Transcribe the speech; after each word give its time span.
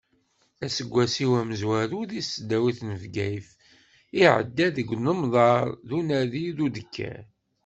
Aseggas-iw 0.65 1.33
amezwaru 1.41 2.01
deg 2.09 2.21
tesdawit 2.23 2.79
n 2.89 2.91
Bgayet 3.01 3.49
iɛedda 4.21 4.67
deg 4.75 4.89
unemḍer 4.95 5.65
d 5.87 5.89
unadi 5.97 6.45
d 6.57 6.59
udegger. 6.65 7.23